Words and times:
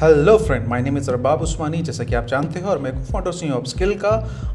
Hello 0.00 0.36
friend 0.38 0.66
my 0.68 0.80
name 0.82 0.96
is 0.98 1.10
Rabab 1.10 1.40
Usmani 1.42 1.80
जैसा 1.82 2.04
कि 2.04 2.14
आप 2.14 2.26
जानते 2.26 2.60
हो, 2.60 2.68
और 2.70 2.78
मैं 2.78 2.92
को 2.92 3.02
फाउंडर 3.04 3.32
सी 3.32 3.50
ऑफ़ 3.50 3.64
स्किल 3.64 3.92
का, 3.94 4.10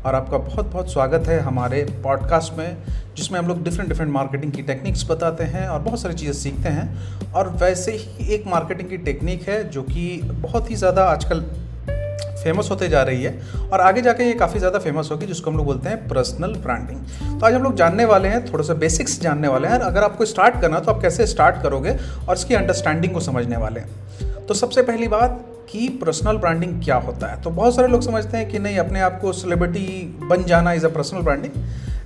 और 0.05 0.15
आपका 0.15 0.37
बहुत 0.37 0.71
बहुत 0.71 0.91
स्वागत 0.91 1.27
है 1.27 1.39
हमारे 1.39 1.83
पॉडकास्ट 2.03 2.53
में, 2.53 2.77
जिसमें 3.15 3.37
हम 3.39 3.47
लोग 3.47 3.61
डिफरेंट 3.63 3.89
डिफरेंट 3.89 4.11
मार्केटिंग 4.11 4.51
की 4.51 4.61
टेक्निक्स 4.61 5.05
बताते 5.09 5.43
हैं 5.43 5.67
और 5.67 5.79
बहुत 5.79 6.01
सारी 6.01 6.13
चीज़ें 6.13 6.33
सीखते 6.33 6.69
हैं। 6.69 7.31
और 7.33 7.49
वैसे 7.61 7.91
ही 7.91 8.33
एक 8.33 8.47
मार्केटिंग 8.47 8.89
की 8.89 8.97
टेक्निक 8.99 9.47
है, 9.49 9.63
जो 9.69 9.83
कि 9.83 10.19
बहुत 10.23 10.71
ही 10.71 10.75
ज़्यादा 10.75 11.03
आजकल 11.05 11.43
फ़ेमस 12.43 12.69
होते 12.71 12.87
जा 12.89 13.03
रही 13.03 13.23
है, 13.23 13.39
और 13.63 13.81
आगे 13.81 14.01
जाके 14.01 14.23
ये 14.23 14.33
काफ़ी 14.35 14.59
ज़्यादा 14.59 14.79
फ़ेमस 14.79 15.09
होगी, 15.11 15.25
जिसको 15.25 15.51
हम 15.51 15.57
लोग 15.57 15.65
बोलते 15.65 15.89
हैं 15.89 16.07
पर्सनल 16.07 16.55
ब्रांडिंग 16.63 17.39
तो 17.39 17.45
आज 17.45 17.53
हम 17.53 17.63
लोग 17.63 17.75
जानने 17.75 18.05
वाले 18.05 18.27
हैं, 18.27 18.45
थोड़ा 18.45 18.63
सा 18.63 18.73
बेसिक्स 18.75 19.19
जानने 19.21 19.47
वाले 19.47 19.67
हैं 19.67 19.79
अगर 19.81 20.03
आपको 20.03 20.25
स्टार्ट 20.25 20.61
करना 20.61 20.79
तो 20.79 20.91
आप 20.91 21.01
कैसे 21.01 21.27
स्टार्ट 21.27 21.61
करोगे, 21.63 21.97
और 22.27 22.35
इसकी 22.35 22.55
अंडरस्टैंडिंग 22.55 23.13
को 23.13 23.19
समझने 23.21 23.57
वाले 23.57 23.79
हैं। 23.79 24.33
तो 24.47 24.53
सबसे 24.53 24.81
पहली 24.81 25.07
बात 25.07 25.45
कि 25.69 25.89
पर्सनल 25.89 26.37
ब्रांडिंग 26.37 26.83
क्या 26.83 26.95
होता 26.95 27.27
है? 27.27 27.41
तो 27.41 27.49
बहुत 27.49 27.75
सारे 27.75 27.87
लोग 27.87 28.01
समझते 28.01 28.37
हैं 28.37 28.49
कि 28.49 28.59
नहीं, 28.59 28.77
अपने 28.77 28.99
आप 28.99 29.19
को 29.21 29.33
सेलिब्रिटी 29.33 30.17
बन 30.29 30.43
जाना 30.43 30.73
is 30.73 30.85
a 30.85 30.89
personal 30.89 31.21
branding 31.21 31.53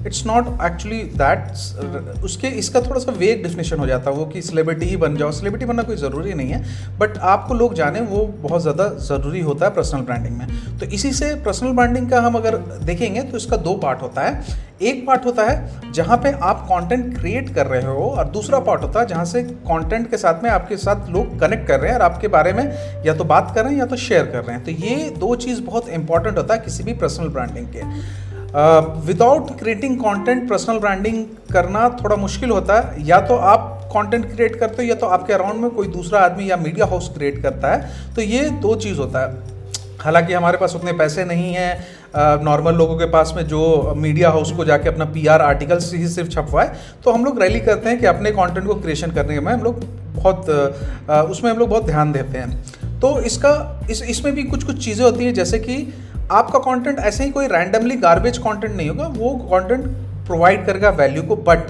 it's 0.07 0.25
not 0.25 0.47
actually 0.63 1.01
that, 1.15 2.23
उसके, 2.23 2.47
इसका 2.59 2.81
थोड़ा 2.81 2.99
सा 2.99 3.11
वेग 3.13 3.41
डिफिनेशन 3.43 3.79
हो 3.79 3.87
जाता 3.87 4.11
है 4.11 4.17
वो 4.17 4.25
कि 4.25 4.41
सेलिब्रिटी 4.41 4.85
ही 4.85 4.97
बन 4.97 5.15
जाओ। 5.17 5.31
सेलिब्रिटी 5.31 5.65
बनना 5.65 5.83
कोई 5.83 5.95
ज़रूरी 5.97 6.33
नहीं 6.33 6.49
है 6.49 6.63
बट 6.99 7.17
आपको 7.27 7.53
लोग 7.53 7.73
जाने, 7.73 7.99
वो 8.01 8.25
बहुत 8.41 8.61
ज़्यादा 8.61 8.87
ज़रूरी 9.07 9.41
होता 9.41 9.65
है 9.65 9.71
पर्सनल 9.75 10.01
ब्रांडिंग 10.01 10.37
में। 10.37 10.47
तो 10.79 10.85
इसी 10.87 11.11
से 11.13 11.33
पर्सनल 11.45 11.71
ब्रांडिंग 11.73 12.09
का 12.09 12.21
हम 12.21 12.35
अगर 12.35 12.57
देखेंगे 12.85 13.21
तो 13.21 13.37
इसका 13.37 13.57
दो 13.59 13.75
पार्ट 13.77 14.01
होता 14.01 14.21
है। 14.21 14.67
एक 14.81 15.05
पार्ट 15.07 15.25
होता 15.25 15.43
है 15.43 15.91
जहाँ 15.93 16.17
पे 16.17 16.31
आप 16.31 16.61
कंटेंट 16.69 17.17
क्रिएट 17.17 17.53
कर 17.55 17.67
रहे 17.67 17.81
हो, 17.83 18.03
और 18.09 18.27
दूसरा 18.29 18.59
पार्ट 18.61 18.81
होता 18.81 18.99
है 18.99 19.07
जहाँ 19.07 19.25
से 19.25 19.41
कंटेंट 19.43 20.09
के 20.11 20.17
साथ 20.17 20.43
में 20.43 20.49
आपके 20.49 20.77
साथ 20.77 21.09
लोग 21.11 21.39
कनेक्ट 21.39 21.67
कर 21.67 21.79
रहे 21.79 21.91
हैं, 21.91 21.97
और 21.97 22.03
आपके 22.03 22.27
बारे 22.29 22.53
में 22.53 22.63
या 23.05 23.13
तो 23.13 23.23
बात 23.25 23.51
कर 23.55 23.63
रहे 23.63 23.73
हैं 23.73 23.79
या 23.79 23.85
तो 23.85 23.95
शेयर 23.97 24.25
कर 24.25 24.43
रहे 24.43 24.55
हैं। 24.55 24.63
तो 24.65 24.71
ये 24.71 25.09
दो 25.19 25.35
चीज़ 25.37 25.61
बहुत 25.63 25.89
इंपॉर्टेंट 25.91 26.37
होता 26.37 26.53
है 26.53 26.59
किसी 26.59 26.83
भी 26.83 26.93
पर्सनल 26.95 27.27
ब्रांडिंग 27.29 27.67
के। 27.67 27.83
Without 28.51 29.57
creating 29.59 29.97
content 29.97 30.49
personal 30.49 30.79
branding 30.79 31.23
करना 31.53 31.89
थोड़ा 32.03 32.15
मुश्किल 32.15 32.49
होता 32.49 32.79
है। 32.79 33.07
या 33.07 33.19
तो 33.21 33.35
आप 33.35 33.75
कंटेंट 33.93 34.25
क्रिएट 34.31 34.55
करते 34.55 34.83
हो, 34.83 34.89
या 34.89 34.95
तो 34.95 35.07
आपके 35.07 35.33
अराउंड 35.33 35.61
में 35.61 35.69
कोई 35.71 35.87
दूसरा 35.87 36.19
आदमी 36.19 36.49
या 36.49 36.57
मीडिया 36.57 36.85
हाउस 36.85 37.09
क्रिएट 37.09 37.41
करता 37.43 37.73
है। 37.73 38.13
तो 38.15 38.21
ये 38.21 38.49
दो 38.61 38.75
चीज़ 38.75 38.97
होता 38.97 39.19
है। 39.19 39.57
हालाँकि 40.01 40.33
हमारे 40.33 40.57
पास 40.57 40.75
उतने 40.75 40.91
पैसे 40.93 41.25
नहीं 41.25 41.53
हैं। 41.53 42.43
नॉर्मल 42.43 42.75
लोगों 42.75 42.95
के 42.97 43.05
पास 43.05 43.33
में 43.35 43.45
जो 43.47 43.93
मीडिया 43.97 44.29
हाउस 44.29 44.51
को 44.51 44.65
जाके 44.65 44.89
अपना 44.89 45.05
पीआर 45.05 45.41
आर्टिकल 45.41 45.79
ही 45.93 46.07
सिर्फ़ 46.07 46.29
छपवाए 46.29 46.71
तो 47.03 47.11
हम 47.11 47.25
लोग 47.25 47.41
रैली 47.41 47.59
करते 47.59 47.89
हैं 47.89 47.99
कि 47.99 48.05
अपने 48.05 48.31
कंटेंट 48.31 48.67
को 48.67 48.75
क्रिएशन 48.75 49.11
करने 49.11 49.39
में 49.39 49.51
हम 49.53 49.63
लोग 49.63 49.83
बहुत 50.15 50.49
उसमें 51.29 51.51
हम 51.51 51.57
लोग 51.57 51.69
बहुत 51.69 51.85
ध्यान 51.85 52.11
देते 52.11 52.37
हैं। 52.37 52.99
तो 52.99 53.19
इसका, 53.21 53.81
इस, 53.91 54.01
इसमें 54.03 54.33
भी 54.35 54.43
कुछ 54.43 54.63
कुछ 54.63 54.83
चीज़ें 54.85 55.05
होती 55.05 55.25
हैं, 55.25 55.33
जैसे 55.33 55.59
कि 55.59 55.75
आपका 56.31 56.59
कंटेंट 56.61 56.99
ऐसे 56.99 57.23
ही 57.23 57.29
कोई 57.31 57.47
रैंडमली 57.47 57.95
गार्बेज 57.97 58.37
कंटेंट 58.37 58.73
नहीं 58.73 58.89
होगा, 58.89 59.07
वो 59.07 59.35
कंटेंट 59.51 59.85
प्रोवाइड 60.27 60.65
करेगा 60.65 60.89
वैल्यू 60.91 61.23
को 61.23 61.35
बट 61.37 61.69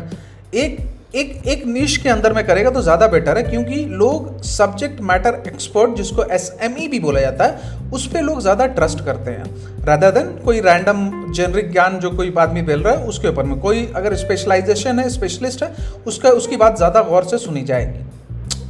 एक 0.55 0.77
एक 1.16 1.47
एक 1.47 1.66
निश 1.66 1.95
के 1.97 2.09
अंदर 2.09 2.33
में 2.33 2.45
करेगा 2.47 2.69
तो 2.69 2.81
ज़्यादा 2.81 3.07
बेटर 3.07 3.38
है, 3.38 3.43
क्योंकि 3.43 3.75
लोग 3.91 4.41
सब्जेक्ट 4.43 4.99
मैटर 5.01 5.41
एक्सपर्ट 5.47 5.95
जिसको 5.97 6.23
एस 6.25 6.51
एम 6.61 6.75
ई 6.79 6.88
भी 6.88 6.99
बोला 6.99 7.21
जाता 7.21 7.43
है, 7.43 7.89
उस 7.91 8.05
पर 8.07 8.21
लोग 8.21 8.41
ज़्यादा 8.41 8.66
ट्रस्ट 8.69 9.03
करते 9.05 9.31
हैं। 9.31 9.85
रादर 9.85 10.11
देन 10.11 10.27
कोई 10.45 10.59
रैंडम 10.61 11.31
जेनरिक 11.33 11.71
ज्ञान 11.71 11.97
जो 11.99 12.11
कोई 12.11 12.33
आदमी 12.39 12.61
बोल 12.61 12.81
रहा 12.81 12.94
है, 12.94 13.05
उसके 13.05 13.27
ऊपर 13.27 13.44
में 13.44 13.59
कोई 13.59 13.85
अगर 13.95 14.16
स्पेशलाइजेशन 14.17 14.99
है 14.99 15.09
स्पेशलिस्ट 15.09 15.63
है, 15.63 15.73
उसका, 16.07 16.29
उसकी 16.31 16.57
बात 16.57 16.77
ज़्यादा 16.77 17.01
गौर 17.03 17.23
से 17.23 17.38
सुनी 17.38 17.63
जाएगी। 17.63 18.05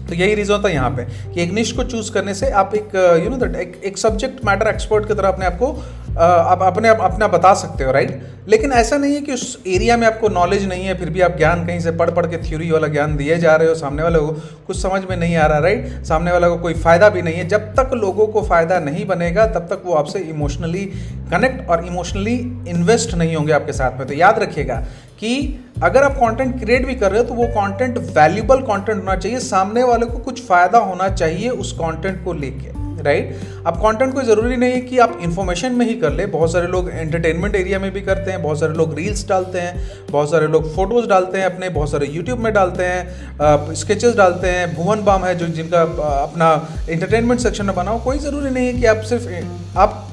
तो 0.09 0.15
यही 0.15 0.35
रीज़न 0.35 0.67
है 0.67 0.73
यहाँ 0.73 0.89
पे 0.89 1.05
कि 1.33 1.41
एक 1.43 1.51
निश 1.53 1.71
को 1.71 1.83
चूज़ 1.83 2.11
करने 2.11 2.33
से 2.33 2.49
आप 2.63 2.75
एक 2.75 2.95
यू 3.23 3.29
नो 3.29 3.37
दैट 3.37 3.83
एक, 3.83 3.97
सब्जेक्ट 3.97 4.45
मैटर 4.45 4.67
एक्सपर्ट 4.67 5.07
की 5.07 5.13
तरह 5.13 5.27
अपने 5.27 5.45
आप 5.45 5.57
को 5.57 5.71
आप 6.19 6.61
अपने 6.63 6.89
आप 6.89 7.01
अपना 7.01 7.27
बता 7.27 7.53
सकते 7.53 7.83
हो 7.83 7.91
राइट 7.91 8.21
लेकिन 8.47 8.71
ऐसा 8.71 8.97
नहीं 8.97 9.13
है 9.15 9.21
कि 9.21 9.33
उस 9.33 9.63
एरिया 9.67 9.97
में 9.97 10.05
आपको 10.07 10.29
नॉलेज 10.29 10.67
नहीं 10.67 10.85
है 10.85 10.97
फिर 10.99 11.09
भी 11.09 11.21
आप 11.21 11.37
ज्ञान 11.37 11.65
कहीं 11.65 11.79
से 11.79 11.91
पढ़ 11.91 12.09
पढ़ 12.11 12.25
के 12.25 12.37
थ्योरी 12.49 12.69
वाला 12.71 12.87
ज्ञान 12.87 13.15
दिए 13.17 13.37
जा 13.37 13.55
रहे 13.55 13.67
हो 13.67 13.75
सामने 13.75 14.03
वाले 14.03 14.19
को 14.19 14.27
कुछ 14.67 14.81
समझ 14.81 15.01
में 15.09 15.15
नहीं 15.17 15.35
आ 15.35 15.45
रहा 15.45 15.59
राइट 15.59 16.05
सामने 16.05 16.31
वाले 16.31 16.47
को 16.47 16.57
कोई 16.57 16.73
फ़ायदा 16.75 17.09
भी 17.09 17.21
नहीं 17.21 17.35
है। 17.35 17.47
जब 17.47 17.73
तक 17.75 17.93
लोगों 17.93 18.27
को 18.27 18.41
फ़ायदा 18.41 18.79
नहीं 18.79 19.05
बनेगा 19.07 19.45
तब 19.47 19.67
तक 19.71 19.83
वो 19.85 19.93
आपसे 19.93 20.19
इमोशनली 20.29 20.85
कनेक्ट 21.31 21.69
और 21.69 21.85
इमोशनली 21.85 22.35
इन्वेस्ट 22.69 23.13
नहीं 23.15 23.35
होंगे 23.35 23.53
आपके 23.53 23.73
साथ 23.73 23.99
में। 23.99 24.07
तो 24.07 24.13
याद 24.13 24.39
रखिएगा 24.39 24.83
कि 25.19 25.59
अगर 25.83 26.03
आप 26.03 26.15
कंटेंट 26.15 26.59
क्रिएट 26.59 26.85
भी 26.85 26.95
कर 26.95 27.11
रहे 27.11 27.21
हो 27.21 27.27
तो 27.27 27.33
वो 27.33 27.47
कंटेंट 27.51 27.97
वैल्यूबल 28.17 28.61
कंटेंट 28.63 28.97
होना 28.97 29.15
चाहिए। 29.15 29.39
सामने 29.41 29.83
वाले 29.83 30.05
को 30.05 30.17
कुछ 30.19 30.45
फ़ायदा 30.47 30.79
होना 30.79 31.09
चाहिए 31.11 31.49
उस 31.51 31.71
कंटेंट 31.73 32.23
को 32.25 32.33
लेके 32.33 32.77
राइट 33.03 33.35
अब 33.67 33.75
कंटेंट 33.75 34.13
कोई 34.13 34.23
ज़रूरी 34.25 34.55
नहीं 34.57 34.71
है 34.71 34.79
कि 34.81 34.97
आप 34.99 35.19
इन्फॉर्मेशन 35.23 35.71
में 35.71 35.85
ही 35.85 35.93
कर 35.95 36.11
ले। 36.13 36.25
बहुत 36.25 36.51
सारे 36.51 36.67
लोग 36.67 36.89
एंटरटेनमेंट 36.89 37.55
एरिया 37.55 37.79
में 37.79 37.91
भी 37.91 38.01
करते 38.01 38.31
हैं, 38.31 38.41
बहुत 38.43 38.59
सारे 38.59 38.73
लोग 38.73 38.95
रील्स 38.95 39.27
डालते 39.29 39.59
हैं, 39.59 39.87
बहुत 40.11 40.31
सारे 40.31 40.47
लोग 40.47 40.73
फ़ोटोज़ 40.75 41.07
डालते 41.09 41.37
हैं 41.37 41.45
अपने, 41.45 41.69
बहुत 41.69 41.91
सारे 41.91 42.07
यूट्यूब 42.07 42.39
में 42.39 42.51
डालते 42.53 42.83
हैं 42.83 43.73
स्केचेस 43.75 44.15
डालते 44.15 44.47
हैं, 44.47 44.75
भुवन 44.75 45.03
बाम 45.03 45.25
है 45.25 45.37
जो 45.37 45.47
जिनका 45.49 45.81
अपना 46.13 46.51
एंटरटेनमेंट 46.89 47.39
सेक्शन 47.39 47.65
में 47.65 47.75
बनाओ 47.75 48.03
कोई 48.03 48.19
ज़रूरी 48.19 48.49
नहीं 48.49 48.67
है 48.67 48.73
कि 48.73 48.85
आप 48.85 49.01
सिर्फ़ 49.09 49.77
आप 49.77 50.05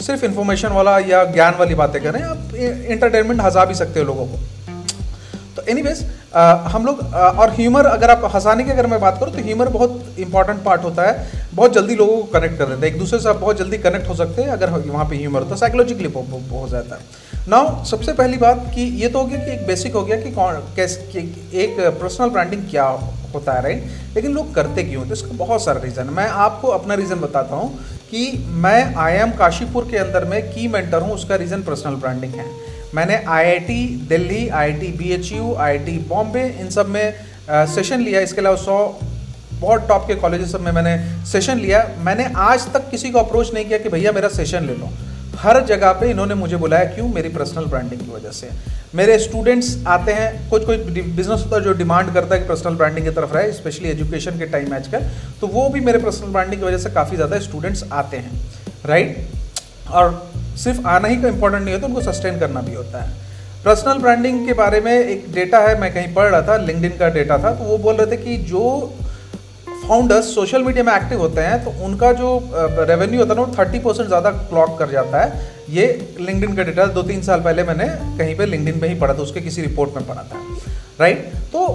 सिर्फ़ 0.00 0.24
इन्फॉर्मेशन 0.24 0.68
वाला 0.70 0.98
या 1.00 1.24
ज्ञान 1.32 1.54
वाली 1.58 1.74
बातें 1.74 2.02
करें 2.02 2.20
आप 2.22 2.54
इंटरटेनमेंट 2.54 3.40
हंसा 3.40 3.64
भी 3.64 3.74
सकते 3.74 4.00
हो 4.00 4.06
लोगों 4.06 4.26
को। 4.26 4.38
तो 5.56 5.62
एनीवेज 5.68 6.04
हम 6.66 6.86
लोग 6.86 7.00
और 7.14 7.50
ह्यूमर 7.52 7.86
अगर 7.86 8.10
आप 8.10 8.24
हंसाने 8.34 8.64
की 8.64 8.70
अगर 8.70 8.86
मैं 8.86 9.00
बात 9.00 9.18
करूँ 9.20 9.32
तो 9.32 9.42
ह्यूमर 9.42 9.68
बहुत 9.70 10.16
इंपॉर्टेंट 10.18 10.62
पार्ट 10.62 10.84
होता 10.84 11.02
है। 11.02 11.42
बहुत 11.54 11.72
जल्दी 11.72 11.94
लोगों 11.96 12.16
को 12.16 12.22
कनेक्ट 12.32 12.58
कर 12.58 12.66
देता 12.66 12.80
है। 12.80 12.86
एक 12.86 12.98
दूसरे 12.98 13.18
से 13.20 13.28
आप 13.28 13.36
बहुत 13.36 13.58
जल्दी 13.58 13.78
कनेक्ट 13.78 14.08
हो 14.08 14.14
सकते 14.14 14.42
हैं 14.42 14.50
अगर 14.50 14.70
वहाँ 14.70 15.04
पे 15.04 15.16
ह्यूमर 15.16 15.42
तो 15.42 15.56
साइकोलॉजिकली 15.56 16.12
हो 16.12 16.66
जाता 16.70 16.96
है 16.96 17.22
नाउ 17.48 17.84
सबसे 17.84 18.12
पहली 18.12 18.36
बात 18.38 18.70
कि 18.74 18.82
ये 19.00 19.08
तो 19.08 19.18
हो 19.18 19.26
गया 19.26 19.38
कि 19.38 19.50
एक 19.52 19.66
बेसिक 19.66 19.94
हो 19.94 20.02
गया 20.02 20.16
कि 20.20 20.30
कौन, 20.32 20.54
कैसे 20.76 21.20
एक 21.54 21.80
पर्सनल 22.00 22.28
ब्रांडिंग 22.28 22.62
क्या 22.70 22.84
होता 23.34 23.52
है 23.52 23.62
राइट 23.62 24.14
लेकिन 24.14 24.32
लोग 24.32 24.54
करते 24.54 24.82
क्यों 24.82 25.06
तो 25.06 25.12
इसका 25.12 25.36
बहुत 25.36 25.64
सारा 25.64 25.80
रीज़न 25.80 26.02
है। 26.02 26.14
मैं 26.14 26.28
आपको 26.46 26.68
अपना 26.70 26.94
रीज़न 26.94 27.20
बताता 27.20 27.56
हूँ 27.56 27.78
कि 28.14 28.44
मैं 28.54 28.94
आई 28.94 29.12
एम 29.12 29.30
काशीपुर 29.30 29.86
के 29.90 29.96
अंदर 29.96 30.24
में 30.24 30.42
की 30.50 30.66
मेंटर 30.68 31.02
हूँ, 31.02 31.12
उसका 31.12 31.36
रीज़न 31.36 31.62
पर्सनल 31.62 31.94
ब्रांडिंग 31.94 32.34
है। 32.34 32.44
मैंने 32.94 33.14
IIT 33.16 33.86
Delhi 34.08 34.48
IIT 34.48 34.90
BHU 34.98 35.54
IIT 35.54 35.96
Bombay 36.08 36.42
इन 36.60 36.68
सब 36.70 36.88
में 36.88 37.14
सेशन 37.50 38.00
लिया। 38.00 38.20
इसके 38.20 38.40
अलावा 38.40 38.56
सौ, 38.56 38.76
बहुत 39.54 39.88
टॉप 39.88 40.06
के 40.08 40.14
कॉलेजेस 40.14 40.52
सब 40.52 40.60
में 40.60 40.70
मैंने 40.72 40.96
सेशन 41.26 41.58
लिया। 41.58 41.84
मैंने 41.98 42.24
आज 42.36 42.72
तक 42.74 42.88
किसी 42.90 43.10
को 43.10 43.18
अप्रोच 43.18 43.52
नहीं 43.54 43.64
किया 43.64 43.78
कि 43.78 43.88
भैया 43.88 44.12
मेरा 44.12 44.28
सेशन 44.28 44.66
ले 44.66 44.74
लो। 44.74 44.90
हर 45.38 45.64
जगह 45.66 45.92
पे 45.92 46.10
इन्होंने 46.10 46.34
मुझे 46.34 46.56
बुलाया, 46.56 46.84
क्यों? 46.84 47.08
मेरी 47.08 47.28
पर्सनल 47.30 47.64
ब्रांडिंग 47.64 48.00
की 48.00 48.10
वजह 48.12 48.30
से। 48.30 48.50
मेरे 48.94 49.18
स्टूडेंट्स 49.18 49.76
आते 49.88 50.12
हैं 50.12 50.48
कुछ 50.50 50.64
कोई 50.66 50.76
बिज़नेस 50.76 51.40
होता 51.40 51.56
है 51.56 51.62
जो 51.62 51.72
डिमांड 51.74 52.12
करता 52.14 52.34
है 52.34 52.40
कि 52.40 52.46
पर्सनल 52.48 52.74
ब्रांडिंग 52.74 53.06
की 53.06 53.12
तरफ़ 53.12 53.32
रहे 53.34 53.52
स्पेशली 53.52 53.88
एजुकेशन 53.90 54.38
के 54.38 54.46
टाइम 54.48 54.74
आजकल 54.74 55.08
तो 55.40 55.46
वो 55.48 55.68
भी 55.68 55.80
मेरे 55.82 55.98
पर्सनल 56.00 56.28
ब्रांडिंग 56.32 56.60
की 56.60 56.66
वजह 56.66 56.78
से 56.78 56.90
काफ़ी 56.92 57.16
ज़्यादा 57.16 57.38
स्टूडेंट्स 57.40 57.84
आते 57.92 58.16
हैं 58.16 58.40
राइट 58.86 59.90
और 59.92 60.12
सिर्फ़ 60.58 60.86
आना 60.88 61.08
ही 61.08 61.16
का 61.16 61.28
इंपॉर्टेंट 61.28 61.62
नहीं 61.62 61.74
होता, 61.74 61.86
उनको 61.86 62.00
सस्टेन 62.02 62.38
करना 62.38 62.60
भी 62.60 62.74
होता 62.74 63.02
है। 63.02 63.12
पर्सनल 63.64 63.98
ब्रांडिंग 63.98 64.46
के 64.46 64.52
बारे 64.54 64.80
में 64.80 64.92
एक 64.92 65.24
डेटा 65.34 65.58
है, 65.60 65.80
मैं 65.80 65.92
कहीं 65.94 66.14
पढ़ 66.14 66.28
रहा 66.28 66.42
था 66.42 66.56
लिंकडिन 66.58 66.96
का 66.98 67.08
डेटा 67.10 67.38
था 67.38 67.54
तो 67.54 67.64
वो 67.64 67.78
बोल 67.80 67.94
रहे 67.96 68.10
थे 68.10 68.16
कि 68.18 68.36
जो 68.46 68.62
फाउंडर्स 69.84 70.34
सोशल 70.34 70.62
मीडिया 70.62 70.84
में 70.84 70.92
एक्टिव 70.92 71.18
होते 71.20 71.40
हैं 71.40 71.62
तो 71.64 71.70
उनका 71.84 72.12
जो 72.14 72.28
रेवेन्यू 72.52 73.20
होता 73.20 73.34
है 73.34 73.40
ना, 73.40 73.42
वो 73.42 73.54
थर्टी 73.58 73.78
परसेंट 73.80 74.06
ज़्यादा 74.08 74.30
क्लॉक 74.30 74.78
कर 74.78 74.90
जाता 74.90 75.22
है। 75.22 75.52
ये 75.70 75.86
लिंकडिन 76.20 76.54
का 76.56 76.62
डेटा 76.62 76.86
दो 76.94 77.02
तीन 77.02 77.22
साल 77.22 77.40
पहले 77.40 77.62
मैंने 77.64 77.86
कहीं 78.18 78.36
पे 78.36 78.46
लिंकडिन 78.46 78.80
पे 78.80 78.88
ही 78.88 78.94
पढ़ा 78.94 79.14
था, 79.14 79.18
उसके 79.18 79.40
किसी 79.40 79.62
रिपोर्ट 79.62 79.96
में 79.96 80.06
पढ़ा 80.06 80.22
था। 80.22 80.40
राइट 81.00 81.32
तो 81.52 81.66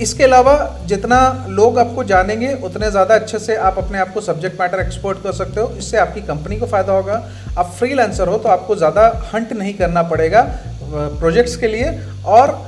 इसके 0.00 0.24
अलावा 0.24 0.54
जितना 0.86 1.46
लोग 1.50 1.78
आपको 1.78 2.04
जानेंगे, 2.04 2.52
उतने 2.64 2.90
ज़्यादा 2.90 3.14
अच्छे 3.14 3.38
से 3.38 3.56
आप 3.58 3.78
अपने 3.78 3.98
आप 3.98 4.12
को 4.14 4.20
सब्जेक्ट 4.20 4.60
मैटर 4.60 4.80
एक्सपोर्ट 4.80 5.22
कर 5.22 5.32
सकते 5.32 5.60
हो। 5.60 5.68
इससे 5.78 5.98
आपकी 5.98 6.20
कंपनी 6.22 6.56
को 6.58 6.66
फ़ायदा 6.66 6.92
होगा। 6.92 7.22
आप 7.58 7.74
फ्री 7.78 7.92
हो 7.92 8.38
तो 8.38 8.48
आपको 8.48 8.76
ज़्यादा 8.76 9.06
हंट 9.34 9.52
नहीं 9.54 9.74
करना 9.74 10.02
पड़ेगा 10.04 10.42
प्रोजेक्ट्स 10.84 11.56
के 11.56 11.68
लिए, 11.68 11.98
और 12.26 12.58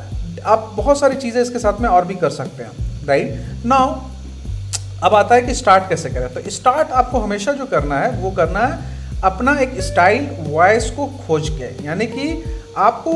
आप 0.46 0.72
बहुत 0.76 1.00
सारी 1.00 1.16
चीज़ें 1.16 1.40
इसके 1.42 1.58
साथ 1.58 1.80
में 1.80 1.88
और 1.90 2.04
भी 2.04 2.14
कर 2.16 2.30
सकते 2.32 2.62
हैं। 2.62 3.06
राइट 3.06 3.64
नाउ 3.66 3.94
अब 5.04 5.14
आता 5.14 5.34
है 5.34 5.42
कि 5.42 5.54
स्टार्ट 5.54 5.88
कैसे 5.88 6.10
करें। 6.10 6.32
तो 6.34 6.50
स्टार्ट 6.50 6.90
आपको 6.92 7.18
हमेशा 7.20 7.52
जो 7.52 7.66
करना 7.66 7.98
है, 7.98 8.10
वो 8.12 8.30
करना 8.30 8.60
है 8.60 8.94
अपना 9.24 9.58
एक 9.60 9.80
स्टाइल 9.82 10.28
वॉइस 10.40 10.90
को 10.90 11.06
खोज 11.18 11.48
के। 11.50 11.84
यानी 11.84 12.06
कि 12.06 12.42
आपको, 12.76 13.12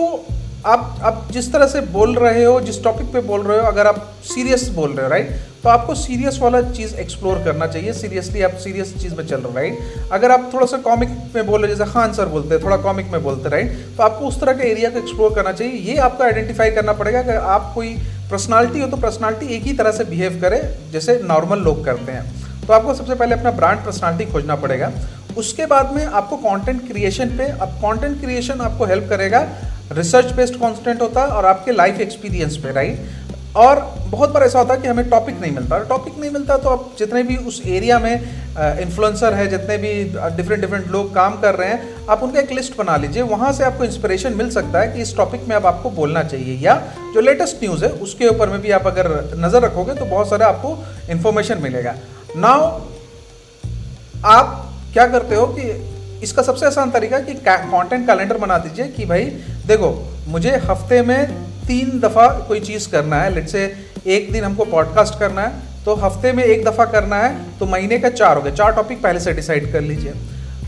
आप 0.67 0.99
आप 1.03 1.29
जिस 1.33 1.53
तरह 1.53 1.67
से 1.67 1.81
बोल 1.93 2.15
रहे 2.17 2.45
हो, 2.45 2.61
जिस 2.61 2.83
टॉपिक 2.85 3.13
पे 3.13 3.21
बोल 3.23 3.43
रहे 3.43 3.59
हो, 3.59 3.67
अगर 3.67 3.87
आप 3.87 4.13
सीरियस 4.25 4.69
बोल 4.69 4.93
रहे 4.93 5.07
हो 5.07 5.11
राइट 5.11 5.39
तो 5.63 5.69
आपको 5.69 5.95
सीरियस 5.95 6.39
वाला 6.43 6.61
चीज़ 6.63 6.95
एक्सप्लोर 6.97 7.43
करना 7.45 7.67
चाहिए। 7.67 7.93
सीरियसली 7.93 8.43
आप 8.43 8.55
सीरियस 8.59 8.95
चीज़ 8.99 9.15
में 9.15 9.27
चल 9.27 9.37
रहे 9.37 9.45
हो 9.45 9.57
राइट 9.57 10.13
अगर 10.13 10.31
आप 10.31 10.51
थोड़ा 10.55 10.67
सा 10.67 10.77
कॉमिक 10.79 11.09
में 11.35 11.47
बोल 11.47 11.63
रहे 11.63 11.71
हो, 11.71 11.77
जैसे 11.77 11.91
खान 11.93 12.13
सर 12.13 12.29
बोलते 12.29 12.55
हैं, 12.55 12.63
थोड़ा 12.65 12.77
कॉमिक 12.79 13.11
में 13.13 13.23
बोलते 13.23 13.49
राइट 13.49 13.77
तो 13.97 14.03
आपको 14.03 14.27
उस 14.27 14.41
तरह 14.41 14.53
के 14.53 14.71
एरिया 14.71 14.91
को 14.91 14.99
एक्सप्लोर 14.99 15.35
करना 15.35 15.53
चाहिए। 15.53 15.75
ये 15.91 15.97
आपको 15.99 16.25
आइडेंटिफाई 16.25 16.71
करना 16.71 16.93
पड़ेगा 16.93 17.23
कि 17.23 17.37
आप 17.49 17.73
कोई 17.75 17.97
पर्सनालिटी 18.31 18.81
हो 18.81 18.87
तो 18.87 18.97
पर्सनालिटी 18.97 19.55
एक 19.55 19.63
ही 19.63 19.73
तरह 19.73 19.93
से 19.93 20.05
बिहेव 20.05 20.39
करे, 20.41 20.59
जैसे 20.93 21.19
नॉर्मल 21.25 21.59
लोग 21.59 21.85
करते 21.85 22.13
हैं। 22.13 22.67
तो 22.67 22.73
आपको 22.73 22.95
सबसे 22.95 23.15
पहले 23.15 23.35
अपना 23.35 23.51
ब्रांड 23.51 23.79
पर्सनालिटी 23.79 24.31
खोजना 24.33 24.57
पड़ेगा। 24.57 24.93
उसके 25.37 25.67
बाद 25.67 25.93
में 25.95 26.05
आपको 26.05 26.37
कंटेंट 26.39 26.87
क्रिएशन 26.89 27.37
पे, 27.39 27.45
अब 27.45 27.69
कंटेंट 27.85 28.21
क्रिएशन 28.21 28.61
आपको 28.61 28.85
हेल्प 28.85 29.09
करेगा। 29.09 29.47
रिसर्च 29.93 30.33
बेस्ड 30.33 30.55
कंटेंट 30.55 31.01
होता 31.03 31.21
है 31.21 31.29
और 31.29 31.47
आपके 31.47 31.73
लाइफ 31.73 32.01
एक्सपीरियंस 32.01 32.57
पे 32.57 32.73
राइट 32.73 33.20
और 33.57 33.79
बहुत 34.09 34.31
बार 34.31 34.43
ऐसा 34.43 34.59
होता 34.59 34.75
है 34.75 34.81
कि 34.81 34.89
हमें 34.89 35.09
टॉपिक 35.11 35.41
नहीं 35.41 35.53
मिलता। 35.53 35.79
टॉपिक 35.85 36.19
नहीं 36.19 36.31
मिलता 36.31 36.57
तो 36.57 36.69
आप 36.69 36.91
जितने 36.99 37.23
भी 37.23 37.37
उस 37.37 37.61
एरिया 37.67 37.99
में 37.99 38.15
इन्फ्लुएंसर 38.81 39.35
है, 39.35 39.47
जितने 39.49 39.77
भी 39.79 39.93
डिफरेंट 40.37 40.61
डिफरेंट 40.61 40.87
लोग 40.89 41.15
काम 41.15 41.41
कर 41.41 41.55
रहे 41.55 41.69
हैं, 41.69 42.07
आप 42.11 42.23
उनका 42.23 42.41
एक 42.41 42.53
लिस्ट 42.53 42.77
बना 42.79 42.97
लीजिए। 42.97 43.23
वहाँ 43.25 43.53
से 43.53 43.65
आपको 43.65 43.85
इंस्पिरेशन 43.85 44.35
मिल 44.35 44.51
सकता 44.51 44.81
है 44.81 44.93
कि 44.93 45.03
इस 45.03 45.17
टॉपिक 45.17 45.49
में 45.49 45.57
अब 45.57 45.67
आपको 45.67 45.91
बोलना 45.91 46.23
चाहिए। 46.23 46.57
या 46.59 46.75
जो 47.15 47.21
लेटेस्ट 47.21 47.57
न्यूज़ 47.57 47.85
है, 47.85 47.91
उसके 47.91 48.29
ऊपर 48.29 48.49
में 48.49 48.61
भी 48.61 48.71
आप 48.71 48.87
अगर 48.87 49.09
नज़र 49.39 49.63
रखोगे 49.63 49.95
तो 49.95 50.05
बहुत 50.07 50.31
सारा 50.31 50.47
आपको 50.47 50.77
इन्फॉर्मेशन 51.11 51.63
मिलेगा। 51.63 51.95
नाउ 52.37 52.81
आप 54.27 54.57
क्या 54.93 55.07
करते 55.09 55.35
हो 55.35 55.47
कि 55.49 55.71
इसका 56.23 56.43
सबसे 56.43 56.67
आसान 56.67 56.91
तरीका 56.91 57.19
कि 57.21 57.35
कंटेंट 57.37 58.07
कैलेंडर 58.07 58.37
बना 58.39 58.59
दीजिए 58.59 58.87
कि 58.89 59.05
भाई, 59.07 59.25
देखो, 59.67 59.91
मुझे 60.29 60.57
हफ़्ते 60.61 61.01
में 61.03 61.50
तीन 61.71 61.99
दफ़ा 62.01 62.27
कोई 62.49 62.61
चीज़ 62.61 62.89
करना 62.91 63.17
है 63.23 63.35
लेट 63.35 63.49
से 63.49 63.61
एक 64.09 64.31
दिन 64.33 64.45
हमको 64.45 64.65
पॉडकास्ट 64.67 65.19
करना 65.19 65.43
है 65.43 65.85
तो 65.85 65.95
हफ़्ते 65.97 66.33
में 66.33 66.43
एक 66.45 66.65
दफ़ा 66.65 66.85
करना 66.93 67.17
है 67.17 67.59
तो 67.59 67.67
महीने 67.67 67.99
का 67.99 68.09
चार 68.11 68.37
हो 68.37 68.43
गए 68.43 68.53
चार 68.53 68.73
टॉपिक 68.73 69.03
पहले 69.03 69.21
से 69.21 69.33
डिसाइड 69.33 69.73
कर 69.73 69.81
लीजिए। 69.81 70.13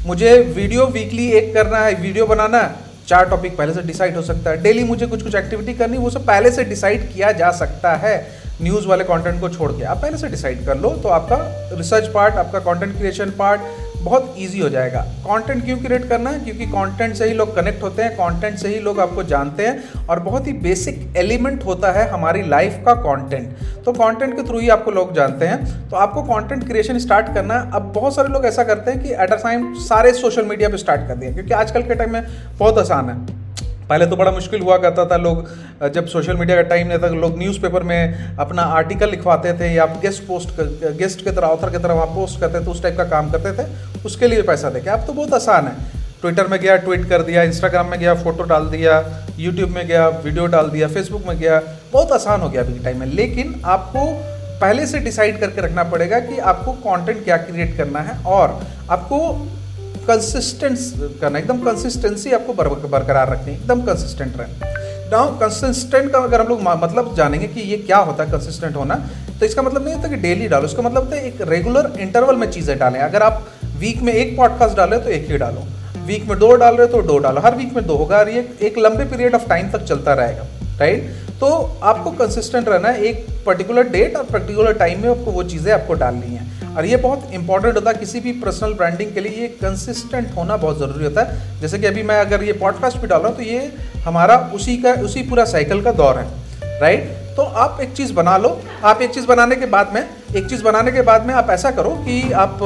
मुझे 0.06 0.37
वीडियो 0.56 0.87
वीकली 0.88 1.26
एक 1.32 1.52
करना 1.54 1.78
है 1.78 1.94
वीडियो 1.94 2.26
बनाना 2.26 2.58
है, 2.58 2.75
चार 3.08 3.28
टॉपिक 3.31 3.56
पहले 3.56 3.75
से 3.75 3.82
डिसाइड 3.82 4.16
हो 4.16 4.22
सकता 4.22 4.50
है। 4.50 4.62
डेली 4.62 4.84
मुझे 4.84 5.06
कुछ 5.06 5.22
कुछ 5.22 5.34
एक्टिविटी 5.34 5.75
करनी 5.75 5.99
वो 5.99 6.10
सब 6.10 6.26
पहले 6.26 6.50
से 6.50 6.64
डिसाइड 6.64 7.12
किया 7.12 7.32
जा 7.32 7.50
सकता 7.58 7.94
है 7.96 8.16
न्यूज़ 8.62 8.87
वाले 8.87 9.04
कंटेंट 9.04 9.40
को 9.40 9.49
छोड़ 9.49 9.70
के। 9.72 9.84
आप 9.84 10.02
पहले 10.02 10.19
से 10.19 10.28
डिसाइड 10.28 10.64
कर 10.66 10.78
लो 10.78 10.90
तो 11.02 11.08
आपका 11.10 11.38
रिसर्च 11.76 12.12
पार्ट 12.14 12.34
आपका 12.37 12.58
कंटेंट 12.62 12.96
क्रिएशन 12.99 13.31
पार्ट 13.38 13.60
बहुत 14.02 14.34
इजी 14.38 14.60
हो 14.60 14.69
जाएगा। 14.69 15.00
कंटेंट 15.26 15.64
क्यों 15.64 15.76
क्रिएट 15.78 16.08
करना 16.08 16.31
है? 16.31 16.44
क्योंकि 16.44 16.66
कंटेंट 16.66 17.14
से 17.14 17.26
ही 17.26 17.34
लोग 17.34 17.54
कनेक्ट 17.56 17.82
होते 17.82 18.02
हैं 18.02 18.12
कंटेंट 18.12 18.58
से 18.58 18.69
ही 18.69 18.78
लोग 18.81 19.00
आपको 19.00 19.22
जानते 19.25 19.66
हैं 19.66 20.06
और 20.06 20.20
बहुत 20.20 20.46
ही 20.46 20.52
बेसिक 20.62 21.16
एलिमेंट 21.16 21.64
होता 21.64 21.93
है 21.93 22.08
हमारी 22.10 22.43
लाइफ 22.49 22.81
का 22.87 22.94
कंटेंट 23.02 23.84
तो 23.84 23.93
कंटेंट 23.93 24.34
के 24.37 24.43
थ्रू 24.43 24.58
ही 24.58 24.69
आपको 24.69 24.90
लोग 24.90 25.14
जानते 25.14 25.46
हैं। 25.46 25.88
तो 25.90 25.96
आपको 25.96 26.22
कंटेंट 26.25 26.66
क्रिएशन 26.66 26.99
स्टार्ट 26.99 27.34
करना 27.34 27.54
है। 27.54 27.70
अब 27.72 27.93
बहुत 27.94 28.14
सारे 28.14 28.28
लोग 28.28 28.44
ऐसा 28.46 28.64
करते 28.64 28.90
हैं 28.90 29.02
कि 29.02 29.12
एट 29.14 29.32
अ 29.32 29.37
टाइम 29.37 29.72
सारे 29.81 30.12
सोशल 30.14 30.44
मीडिया 30.46 30.69
पर 30.69 30.76
स्टार्ट 30.76 31.08
कर 31.08 31.14
दिए 31.14 31.32
क्योंकि 31.32 31.54
आजकल 31.54 31.82
के 31.82 31.94
टाइम 31.94 32.12
में 32.12 32.26
बहुत 32.58 32.78
आसान 32.78 33.10
है। 33.10 33.40
पहले 33.88 34.06
तो 34.06 34.17
बड़ा 34.17 34.31
मुश्किल 34.31 34.61
हुआ 34.61 34.76
करता 34.79 35.05
था 35.06 35.17
लोग 35.17 35.49
जब 35.94 36.06
सोशल 36.06 36.37
मीडिया 36.37 36.56
का 36.56 36.69
टाइम 36.69 36.88
नहीं 36.88 36.99
था 36.99 37.08
लोग 37.17 37.38
न्यूज़पेपर 37.38 37.82
में 37.82 38.37
अपना 38.37 38.62
आर्टिकल 38.75 39.11
लिखवाते 39.11 39.52
थे 39.52 39.73
या 39.73 39.87
गेस्ट 40.02 40.26
पोस्ट 40.26 40.50
कर, 40.50 40.93
गेस्ट 40.93 41.25
की 41.25 41.31
तरह 41.31 41.46
ऑथर 41.46 41.70
की 41.70 41.79
तरह 41.79 41.94
वहाँ 41.94 42.06
पोस्ट 42.14 42.40
करते 42.40 42.61
थे 42.61 42.70
उस 42.70 42.82
टाइप 42.82 42.96
का 42.96 43.05
काम 43.06 43.31
करते 43.31 43.52
थे 43.58 43.67
उसके 44.05 44.26
लिए 44.26 44.43
पैसा 44.43 44.70
देके। 44.70 44.90
अब 44.90 45.06
तो 45.06 45.12
बहुत 45.12 45.34
आसान 45.34 45.67
है। 45.67 46.00
ट्विटर 46.20 46.46
में 46.46 46.58
गया 46.61 46.76
ट्वीट 46.79 47.08
कर 47.08 47.23
दिया 47.23 47.43
इंस्टाग्राम 47.43 47.87
में 47.87 47.99
गया 48.00 48.14
फ़ोटो 48.14 48.44
डाल 48.44 48.67
दिया 48.70 48.99
यूट्यूब 49.38 49.70
में 49.70 49.87
गया 49.87 50.08
वीडियो 50.08 50.46
डाल 50.46 50.69
दिया 50.70 50.88
फेसबुक 50.88 51.26
में 51.28 51.38
गया 51.38 51.61
बहुत 51.93 52.12
आसान 52.12 52.40
हो 52.40 52.49
गया 52.49 52.62
अभी 52.62 52.73
के 52.73 52.85
टाइम 52.85 53.00
में। 53.00 53.06
लेकिन 53.06 53.61
आपको 53.64 54.05
पहले 54.61 54.87
से 54.87 54.99
डिसाइड 54.99 55.40
करके 55.40 55.61
रखना 55.61 55.82
पड़ेगा 55.85 56.19
कि 56.20 56.38
आपको 56.50 56.73
कंटेंट 56.82 57.25
क्या 57.25 57.37
क्रिएट 57.38 57.76
करना 57.76 58.00
है 58.00 58.23
और 58.25 58.61
आपको 58.90 59.19
कंसिस्टेंस 60.02 60.93
करना, 61.20 61.38
एकदम 61.38 61.58
कंसिस्टेंसी 61.60 62.32
आपको 62.32 62.52
बरकरार 62.88 63.31
रखनी, 63.31 63.52
एकदम 63.52 63.82
कंसिस्टेंट 63.82 64.37
रहना। 64.37 64.70
नाउ 65.10 65.38
कंसिस्टेंट 65.40 66.10
का 66.12 66.19
अगर 66.20 66.40
हम 66.40 66.49
लोग 66.49 66.60
मतलब 66.62 67.14
जानेंगे 67.16 67.46
कि 67.49 67.60
ये 67.62 67.76
क्या 67.78 67.96
होता 67.99 68.25
है 68.25 68.31
कंसिस्टेंट 68.31 68.76
होना 68.76 68.94
तो 69.40 69.46
इसका 69.46 69.62
मतलब 69.62 69.84
नहीं 69.84 69.94
होता 69.94 70.08
कि 70.08 70.16
डेली 70.19 70.49
डालो, 70.49 70.66
इसका 70.66 70.82
मतलब 70.82 71.04
होता 71.04 71.16
है 71.16 71.26
एक 71.26 71.40
रेगुलर 71.49 71.93
इंटरवल 72.00 72.37
में 72.37 72.50
चीज़ें 72.50 72.78
डालें। 72.78 72.99
अगर 73.00 73.22
आप 73.22 73.44
वीक 73.78 74.02
में 74.02 74.12
एक 74.12 74.37
पॉडकास्ट 74.37 74.76
डाले 74.76 74.99
तो 74.99 75.10
एक 75.10 75.31
ही 75.31 75.38
डालो। 75.38 75.64
वीक 76.06 76.25
में 76.28 76.38
दो 76.38 76.54
डाल 76.54 76.76
रहे 76.76 76.87
हो 76.87 76.93
तो 76.93 77.02
दो 77.04 77.19
डालो। 77.19 77.40
हर 77.40 77.54
वीक 77.56 77.75
में 77.75 77.87
दो 77.87 77.96
होगा, 77.96 78.19
और 78.19 78.28
ये 78.31 78.49
एक 78.62 78.78
लंबे 78.78 79.04
पीरियड 79.06 79.34
ऑफ़ 79.34 79.49
टाइम 79.49 79.70
तक 79.70 79.84
चलता 79.84 80.14
रहेगा 80.14 80.46
राइट 80.81 81.10
तो 81.40 81.49
आपको 81.82 82.10
कंसिस्टेंट 82.12 82.69
रहना 82.69 82.88
है, 82.88 83.02
एक 83.02 83.26
पर्टिकुलर 83.46 83.88
डेट 83.88 84.16
और 84.16 84.25
पर्टिकुलर 84.25 84.72
टाइम 84.75 85.02
में 85.02 85.08
आपको 85.10 85.31
वो 85.32 85.43
चीज़ें 85.44 85.72
आपको 85.72 85.94
डालनी 85.96 86.34
है। 86.34 86.50
और 86.77 86.87
ये 86.87 86.97
बहुत 86.99 87.31
इंपॉर्टेंट 87.33 87.75
होता 87.75 87.91
है 87.91 87.97
किसी 87.97 88.21
भी 88.21 88.33
पर्सनल 88.33 88.73
ब्रांडिंग 88.75 89.13
के 89.15 89.21
लिए, 89.21 89.33
ये 89.33 89.49
कंसिस्टेंट 89.61 90.35
होना 90.37 90.57
बहुत 90.57 90.79
ज़रूरी 90.79 91.05
होता 91.05 91.23
है। 91.23 91.61
जैसे 91.61 91.79
कि 91.79 91.87
अभी 91.87 92.03
मैं 92.03 92.19
अगर 92.21 92.43
ये 92.43 92.53
पॉडकास्ट 92.61 92.99
भी 92.99 93.07
डाल 93.07 93.21
रहा 93.21 93.29
हूँ 93.29 93.37
तो 93.37 93.43
ये 93.43 93.73
हमारा 94.05 94.37
उसी 94.55 94.77
का, 94.77 94.93
उसी 95.03 95.23
पूरा 95.23 95.45
साइकिल 95.47 95.83
का 95.83 95.93
दौर 95.93 96.19
है 96.19 96.81
राइट 96.81 97.11
तो 97.37 97.43
आप 97.43 97.81
एक 97.81 97.93
चीज़ 97.93 98.13
बना 98.13 98.37
लो। 98.37 98.61
आप 98.85 99.03
एक 99.03 99.11
चीज़ 99.11 99.27
बनाने 99.27 99.57
के 99.57 99.67
बाद 99.67 99.93
में, 99.95 100.03
एक 100.37 100.47
चीज़ 100.47 100.63
बनाने 100.65 100.93
के 100.93 101.03
बाद 101.03 101.27
में 101.27 101.35
आप 101.35 101.51
ऐसा 101.51 101.71
करो 101.71 101.91
कि 102.07 102.33
आप, 102.33 102.63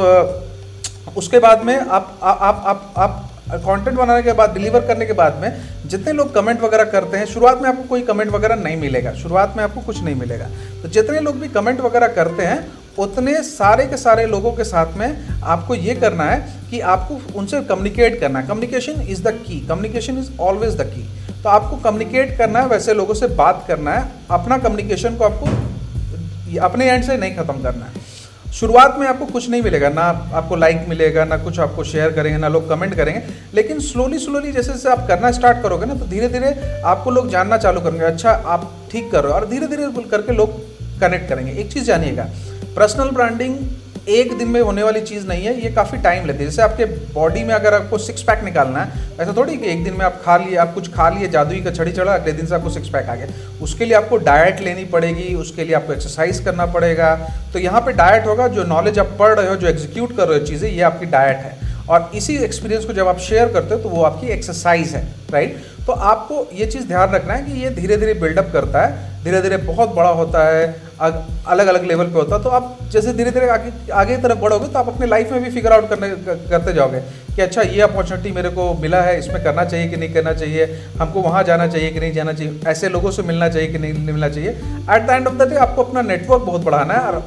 उसके 1.17 1.39
बाद 1.39 1.65
में 1.65 1.77
आप 1.77 2.19
आप 2.23 2.63
आप 2.67 2.93
आप 2.97 3.23
कंटेंट 3.51 3.97
बनाने 3.97 4.23
के 4.23 4.33
बाद 4.33 4.53
डिलीवर 4.55 4.87
करने 4.87 5.07
के 5.07 5.13
बाद 5.13 5.37
में 5.43 5.51
जितने 5.87 6.13
लोग 6.13 6.35
कमेंट 6.35 6.61
वगैरह 6.63 6.85
करते 6.85 7.17
हैं, 7.17 7.27
शुरुआत 7.27 7.63
में 7.63 7.69
आपको 7.69 7.83
कोई 7.83 8.03
कमेंट 8.03 8.31
वगैरह 8.33 8.57
नहीं 8.57 8.77
मिलेगा। 8.77 9.13
शुरुआत 9.15 9.55
में 9.57 9.63
आपको 9.65 9.81
कुछ 9.81 10.03
नहीं 10.03 10.15
मिलेगा। 10.15 10.49
तो 10.83 10.89
जितने 10.89 11.21
लोग 11.21 11.41
भी 11.41 11.49
कमेंट 11.51 11.81
वगैरह 11.81 12.09
करते 12.15 12.43
हैं 12.43 12.59
उतने 12.99 13.35
सारे 13.43 13.87
के 13.87 13.97
सारे 13.97 14.27
लोगों 14.27 14.53
के 14.53 14.65
साथ 14.65 14.97
में 14.97 15.41
आपको 15.45 15.75
ये 15.75 15.95
करना 15.97 16.25
है 16.25 16.39
कि 16.71 16.81
आपको 16.93 17.39
उनसे 17.39 17.61
कम्युनिकेट 17.65 18.19
करना 18.21 18.39
है। 18.39 18.47
Communication 18.47 19.01
is 19.03 19.23
the 19.23 19.33
key 19.39 19.61
communication 19.69 20.19
is 20.19 20.31
always 20.41 20.77
the 20.77 20.87
key 20.87 21.09
तो 21.43 21.49
आपको 21.49 21.77
कम्युनिकेट 21.79 22.37
करना 22.39 22.61
है, 22.61 22.67
वैसे 22.67 22.95
लोगों 22.95 23.15
से 23.15 23.27
बात 23.37 23.65
करना 23.69 23.93
है। 23.93 24.11
अपना 24.31 24.59
कम्युनिकेशन 24.59 25.17
को 25.17 25.25
आपको 25.25 25.47
अपने 26.63 26.91
एंड 26.91 27.05
से 27.05 27.17
नहीं 27.17 27.35
ख़त्म 27.37 27.63
करना 27.63 27.85
है। 27.85 28.05
शुरुआत 28.53 28.97
में 28.99 29.07
आपको 29.07 29.27
कुछ 29.27 29.49
नहीं 29.51 29.63
मिलेगा, 29.63 29.89
ना 29.89 30.03
आपको 30.35 30.57
लाइक 30.57 30.85
मिलेगा, 30.89 31.25
ना 31.25 31.37
कुछ 31.39 31.59
आपको 31.61 31.85
शेयर 31.85 32.13
करेंगे, 32.13 32.39
ना 32.39 32.49
लोग 32.49 32.69
कमेंट 32.69 32.95
करेंगे। 32.95 33.23
लेकिन 33.55 33.81
स्लोली 33.81 34.19
स्लोली 34.19 34.53
जैसे 34.53 34.73
जैसे 34.73 34.89
आप 34.91 35.07
करना 35.09 35.31
स्टार्ट 35.31 35.63
करोगे 35.63 35.87
ना 35.87 35.95
तो 35.95 36.07
धीरे 36.07 36.29
धीरे 36.29 36.55
आपको 36.83 37.11
लोग 37.11 37.29
जानना 37.31 37.57
चालू 37.59 37.81
करेंगे 37.81 38.05
अच्छा 38.05 38.31
आप 38.31 38.71
ठीक 38.93 39.11
कर 39.13 39.23
रहे 39.25 39.33
हो। 39.33 39.39
और 39.39 39.49
धीरे 39.49 39.67
धीरे 39.67 40.09
करके 40.11 40.33
लोग 40.33 40.59
कनेक्ट 41.01 41.29
करेंगे। 41.29 41.53
एक 41.53 41.73
चीज़ 41.73 41.85
जानिएगा 41.85 42.29
पर्सनल 42.77 43.11
ब्रांडिंग 43.11 43.59
एक 44.11 44.37
दिन 44.39 44.49
में 44.49 44.61
होने 44.61 44.83
वाली 44.83 45.01
चीज़ 45.01 45.27
नहीं 45.27 45.45
है, 45.45 45.55
ये 45.61 45.71
काफ़ी 45.71 45.99
टाइम 45.99 46.27
लेती 46.27 46.39
है। 46.39 46.51
जैसे 46.51 46.63
आपके 46.63 46.85
बॉडी 47.15 47.43
में 47.45 47.55
अगर 47.55 47.75
आपको 47.75 47.99
सिक्स 47.99 48.23
पैक 48.23 48.45
निकालना 48.45 48.81
है, 48.81 49.01
ऐसा 49.21 49.33
थोड़ी 49.37 49.57
कि 49.57 49.71
एक 49.71 49.83
दिन 49.85 49.95
में 49.95 50.05
आप 50.07 50.21
खा 50.25 50.37
लिए, 50.37 50.57
आप 50.57 50.75
कुछ 50.75 50.93
खा 50.95 51.09
लिए, 51.09 51.29
जादुई 51.29 51.61
का 51.61 51.71
छड़ी 51.71 51.93
चढ़ा, 51.93 52.13
अगले 52.13 52.33
दिन 52.33 52.47
से 52.47 52.55
आपको 52.55 52.71
सिक्स 52.71 52.89
पैक 52.89 53.09
आ 53.09 53.15
गया। 53.15 53.27
उसके 53.63 53.85
लिए 53.85 53.95
आपको 53.95 54.17
डाइट 54.17 54.61
लेनी 54.61 54.85
पड़ेगी, 54.85 55.35
उसके 55.35 55.65
लिए 55.65 55.75
आपको 55.75 55.93
एक्सरसाइज 55.93 56.41
करना 56.41 56.67
पड़ेगा। 56.67 57.15
तो 57.53 57.59
यहाँ 57.59 57.81
पे 57.81 57.93
डाइट 57.93 58.27
होगा, 58.27 58.49
जो 58.49 58.65
नॉलेज 58.65 58.99
आप 58.99 59.17
पढ़ 59.19 59.35
रहे 59.35 59.49
हो, 59.49 59.57
जो 59.57 59.69
एग्जीक्यूट 59.69 60.17
कर 60.17 60.29
रहे 60.29 60.39
हो 60.39 60.47
चीज़ें, 60.47 60.71
ये 60.71 60.83
आपकी 60.83 61.07
डाइट 61.07 61.37
है। 61.37 61.65
और 61.89 62.11
इसी 62.15 62.37
एक्सपीरियंस 62.37 62.85
को 62.85 62.93
जब 62.93 63.09
आप 63.09 63.19
शेयर 63.19 63.53
करते 63.53 63.75
हो 63.75 63.81
तो 63.81 63.89
वो 63.89 64.03
आपकी 64.03 64.29
एक्सरसाइज 64.29 64.95
है 64.95 65.03
राइट 65.33 65.57
तो 65.87 65.93
आपको 65.93 66.47
ये 66.53 66.67
चीज़ 66.67 66.87
ध्यान 66.87 67.11
रखना 67.11 67.35
है 67.35 67.45
कि 67.45 67.61
ये 67.63 67.71
धीरे 67.71 67.97
धीरे 67.97 68.15
बिल्डअप 68.15 68.51
करता 68.53 68.87
है 68.87 69.25
धीरे 69.25 69.43
धीरे 69.43 69.57
बहुत 69.57 69.95
बड़ा 69.95 70.09
होता 70.11 70.47
है 70.49 70.65
अलग 71.01 71.67
अलग 71.67 71.85
लेवल 71.85 72.07
पे 72.07 72.19
होता 72.19 72.37
है 72.37 72.43
तो 72.43 72.51
आप 72.51 72.79
जैसे 72.93 73.13
धीरे 73.13 73.31
धीरे 73.31 73.49
आगे 73.51 73.71
आगे 73.93 74.17
की 74.17 74.23
तरफ़ 74.23 74.39
बढ़ोगे 74.39 74.69
तो 74.69 74.79
आप 74.79 74.89
अपने 74.89 75.07
लाइफ 75.07 75.33
में 75.33 75.43
भी 75.43 75.51
फिगर 75.51 75.73
आउट 75.73 75.89
करने, 75.89 76.09
करते 76.51 76.73
जाओगे 76.73 77.01
कि 77.37 77.43
अच्छा 77.43 77.63
ये 77.63 77.81
अपॉर्चुनिटी 77.83 78.33
मेरे 78.33 78.51
को 78.51 78.73
मिला 78.77 79.01
है, 79.03 79.19
इसमें 79.19 79.43
करना 79.45 79.65
चाहिए 79.65 79.89
कि 79.89 79.97
नहीं 79.97 80.13
करना 80.15 80.33
चाहिए, 80.35 80.67
हमको 80.99 81.23
वहाँ 81.23 81.43
जाना 81.45 81.67
चाहिए 81.67 81.91
कि 81.91 82.01
नहीं 82.01 82.13
जाना 82.13 82.33
चाहिए, 82.33 82.61
ऐसे 82.67 82.89
लोगों 82.89 83.11
से 83.11 83.23
मिलना 83.25 83.49
चाहिए 83.49 83.69
कि 83.69 83.79
नहीं 83.79 84.05
मिलना 84.05 84.29
चाहिए। 84.29 84.51
At 84.51 85.07
the 85.07 85.11
end 85.11 85.27
of 85.27 85.35
the 85.35 85.49
day 85.51 85.57
आपको 85.59 85.85
अपना 85.85 86.03
नेटवर्क 86.05 86.43
बहुत 86.43 86.65
बढ़ाना 86.65 86.95
है, 86.95 87.01
और 87.03 87.23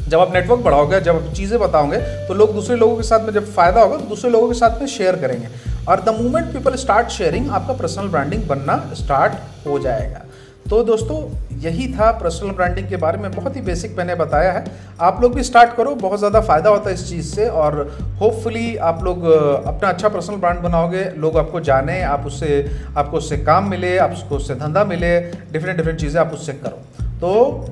जब 0.00 0.20
आप 0.20 0.34
नेटवर्क 0.34 0.60
बढ़ाओगे, 0.60 1.00
जब 1.00 1.16
आप 1.16 1.32
चीज़ें 1.34 1.58
बताओगे 1.60 1.98
तो 2.28 2.34
लोग 2.34 2.54
दूसरे 2.54 2.76
लोगों 2.76 2.96
के 2.96 3.02
साथ 3.04 3.26
में 3.26 3.32
जब 3.32 3.52
फ़ायदा 3.54 3.80
होगा 3.80 3.96
तो 3.96 4.04
दूसरे 4.06 4.30
लोगों 4.30 4.48
के 4.48 4.58
साथ 4.58 4.80
में 4.80 4.86
शेयर 4.88 5.16
करेंगे। 5.16 5.48
और 5.88 6.00
the 6.00 6.08
moment 6.14 6.52
people 6.52 6.74
start 6.76 7.08
sharing 7.10 7.50
आपका 7.50 7.74
पर्सनल 7.74 8.08
ब्रांडिंग 8.08 8.42
बनना 8.44 8.76
स्टार्ट 8.96 9.66
हो 9.66 9.78
जाएगा। 9.78 10.24
तो 10.70 10.82
दोस्तों, 10.84 11.16
यही 11.60 11.86
था 11.94 12.10
पर्सनल 12.12 12.50
ब्रांडिंग 12.50 12.88
के 12.88 12.96
बारे 12.96 13.18
में। 13.18 13.30
बहुत 13.32 13.56
ही 13.56 13.60
बेसिक 13.60 13.96
मैंने 13.96 14.14
बताया 14.14 14.52
है। 14.52 14.64
आप 15.00 15.18
लोग 15.22 15.34
भी 15.34 15.42
स्टार्ट 15.42 15.74
करो, 15.76 15.94
बहुत 15.94 16.18
ज़्यादा 16.18 16.40
फ़ायदा 16.40 16.70
होता 16.70 16.88
है 16.90 16.94
इस 16.94 17.08
चीज़ 17.08 17.34
से 17.36 17.48
और 17.48 17.78
होपफुली 18.20 18.76
आप 18.78 19.02
लोग 19.04 19.24
अपना 19.24 19.88
अच्छा 19.88 20.08
पर्सनल 20.08 20.36
ब्रांड 20.36 20.60
बनाओगे। 20.60 21.04
लोग 21.16 21.38
आपको 21.38 21.60
जाने, 21.60 22.00
आप 22.02 22.26
उससे, 22.26 22.70
आपको 22.96 23.16
उससे 23.16 23.36
काम 23.38 23.68
मिले 23.70 23.96
आपको 23.98 24.36
उससे 24.36 24.54
धंधा 24.54 24.84
मिले 24.84 25.18
डिफरेंट 25.20 25.76
डिफरेंट 25.76 25.98
चीज़ें 26.00 26.20
आप 26.20 26.32
उससे 26.34 26.52
करो। 26.54 27.04
तो 27.20 27.66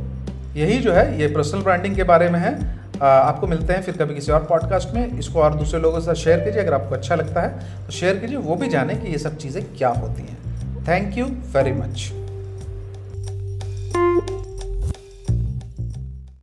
यही 0.56 0.78
जो 0.78 0.92
है, 0.92 1.20
ये 1.20 1.28
पर्सनल 1.28 1.62
ब्रांडिंग 1.62 1.96
के 1.96 2.02
बारे 2.04 2.30
में 2.30 2.40
है। 2.40 2.52
आपको 3.00 3.46
मिलते 3.46 3.72
हैं 3.72 3.82
फिर 3.82 3.96
कभी 3.96 4.14
किसी 4.14 4.32
और 4.32 4.44
पॉडकास्ट 4.44 4.94
में। 4.94 5.18
इसको 5.18 5.40
और 5.40 5.54
दूसरे 5.54 5.80
लोगों 5.80 5.98
के 5.98 6.04
साथ 6.06 6.14
शेयर 6.16 6.40
कीजिए, 6.40 6.60
अगर 6.60 6.74
आपको 6.74 6.94
अच्छा 6.94 7.14
लगता 7.14 7.40
है 7.40 7.84
तो 7.86 7.92
शेयर 7.92 8.16
कीजिए। 8.16 8.36
वो 8.38 8.56
भी 8.56 8.68
जाने 8.68 8.94
कि 8.94 9.12
ये 9.12 9.18
सब 9.18 9.36
चीज़ें 9.38 9.64
क्या 9.68 9.88
होती 9.90 10.22
हैं। 10.22 10.86
Thank 10.88 11.18
you 11.18 11.26
very 11.54 11.72
much 11.74 12.10